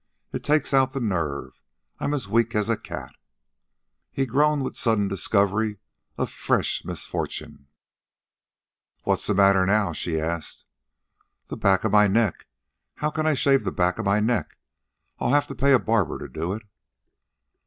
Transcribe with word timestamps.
It 0.33 0.43
takes 0.43 0.73
out 0.73 0.93
the 0.93 0.99
nerve. 0.99 1.61
I'm 1.99 2.15
as 2.15 2.27
weak 2.27 2.55
as 2.55 2.69
a 2.69 2.75
cat." 2.75 3.13
He 4.11 4.25
groaned 4.25 4.63
with 4.63 4.75
sudden 4.75 5.07
discovery 5.07 5.77
of 6.17 6.31
fresh 6.31 6.83
misfortune. 6.83 7.67
"What's 9.03 9.27
the 9.27 9.35
matter 9.35 9.63
now?" 9.63 9.93
she 9.93 10.19
asked. 10.19 10.65
"The 11.49 11.55
back 11.55 11.83
of 11.83 11.91
my 11.91 12.07
neck 12.07 12.47
how 12.95 13.11
can 13.11 13.27
I 13.27 13.35
shave 13.35 13.63
the 13.63 13.71
back 13.71 13.99
of 13.99 14.05
my 14.07 14.19
neck? 14.19 14.57
I'll 15.19 15.33
have 15.33 15.45
to 15.45 15.53
pay 15.53 15.71
a 15.71 15.77
barber 15.77 16.17
to 16.17 16.27
do 16.27 16.53
it." 16.53 16.63